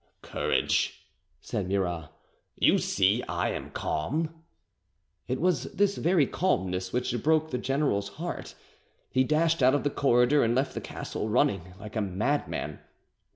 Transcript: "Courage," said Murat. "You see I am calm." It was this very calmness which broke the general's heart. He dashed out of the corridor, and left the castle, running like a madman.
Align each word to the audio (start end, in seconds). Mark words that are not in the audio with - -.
"Courage," 0.23 1.05
said 1.41 1.67
Murat. 1.69 2.09
"You 2.55 2.79
see 2.79 3.21
I 3.29 3.49
am 3.51 3.69
calm." 3.69 4.33
It 5.27 5.39
was 5.39 5.65
this 5.73 5.95
very 5.97 6.25
calmness 6.25 6.91
which 6.91 7.21
broke 7.21 7.51
the 7.51 7.59
general's 7.59 8.09
heart. 8.17 8.55
He 9.11 9.23
dashed 9.23 9.61
out 9.61 9.75
of 9.75 9.83
the 9.83 9.91
corridor, 9.91 10.43
and 10.43 10.55
left 10.55 10.73
the 10.73 10.81
castle, 10.81 11.29
running 11.29 11.75
like 11.79 11.95
a 11.95 12.01
madman. 12.01 12.79